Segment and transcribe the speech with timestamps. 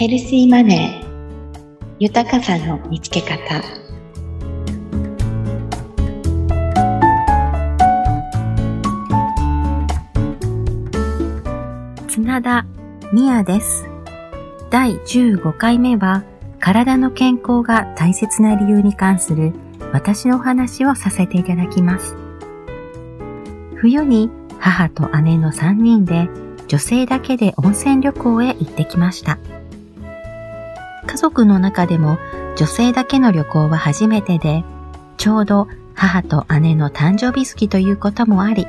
[0.00, 3.62] ヘルシーマネー豊かさの見つけ方
[12.08, 12.66] 綱田
[13.12, 13.84] 美也です。
[14.70, 16.24] 第15回目は
[16.60, 19.52] 体の健康が大切な理由に関する
[19.92, 22.16] 私のお話をさせていただきます。
[23.74, 26.30] 冬に母と姉の3人で
[26.68, 29.38] 女性だけで温泉旅行へ行ってきました。
[31.10, 32.18] 家族の中でも
[32.56, 34.64] 女性だけの旅行は初めてで、
[35.16, 38.64] ちょうど母と姉の誕生日月ということもあり、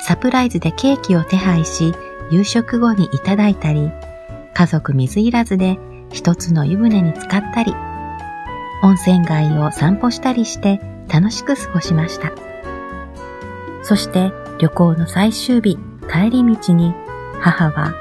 [0.00, 1.94] サプライズでケーキを手配し、
[2.30, 3.90] 夕食後にいただいたり、
[4.54, 5.78] 家族水入らずで
[6.10, 7.74] 一つの湯船に浸かったり、
[8.82, 10.80] 温泉街を散歩したりして
[11.12, 12.32] 楽しく過ごしました。
[13.82, 15.76] そして旅行の最終日、
[16.10, 16.94] 帰り道に
[17.40, 17.92] 母は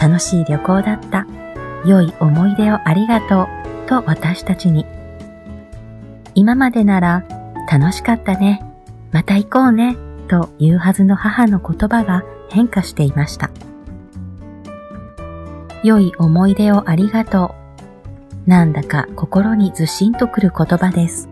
[0.00, 1.26] 楽しい旅行だった。
[1.84, 3.48] 良い思い出をありがとう
[3.88, 4.86] と私たちに。
[6.34, 7.24] 今までなら
[7.70, 8.62] 楽しかったね。
[9.12, 9.96] また行こうね。
[10.28, 13.50] と言うはずの母の言葉が変化していました。
[15.82, 17.54] 良い思い出をありがと
[18.46, 18.48] う。
[18.48, 21.28] なんだか心にずしんとくる言葉です。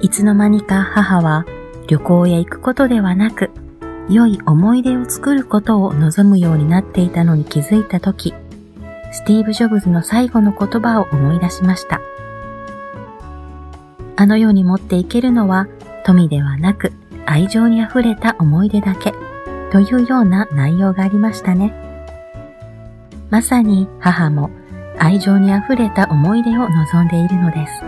[0.00, 1.46] いつの間にか母は
[1.86, 3.50] 旅行へ行くことではなく、
[4.08, 8.34] 良い思い出を作ることを望むようになっていたのに気づいたとき、
[9.16, 12.02] スティーブ・ジョブズの最後の言葉を思い出しました。
[14.14, 15.68] あの世に持っていけるのは
[16.04, 16.92] 富ではなく
[17.24, 19.14] 愛情に溢れた思い出だけ
[19.72, 21.72] というような内容がありましたね。
[23.30, 24.50] まさに母も
[24.98, 27.82] 愛情に溢れた思い出を望んでいるのです。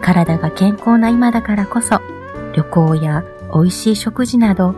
[0.00, 2.00] 体が健康な今だからこそ
[2.54, 3.22] 旅行や
[3.52, 4.74] 美味しい食事など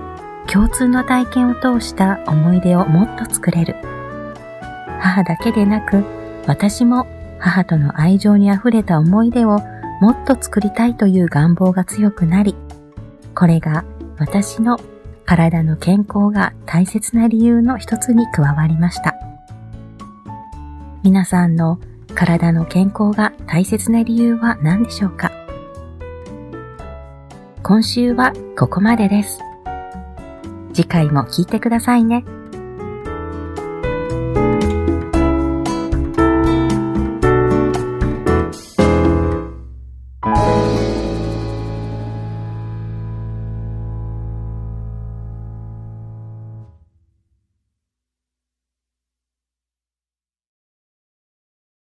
[0.49, 3.77] 共通の体験を通した思い出をもっと作れる。
[5.05, 6.03] 母だけでなく
[6.47, 7.07] 私も
[7.39, 9.61] 母との愛情に溢れた思い出を
[10.01, 12.57] もっと作りたいという願望が強くなり、
[13.35, 13.85] これが
[14.19, 14.79] 私の
[15.27, 19.15] 体の健康が大切な理由の一つに加わりました。
[21.03, 21.79] 皆さんの
[22.15, 25.31] 体の健康が大切な理由は何でしょうか？
[27.63, 29.39] 今週はここまでです。
[30.73, 32.25] 次回も聞いてくださいね。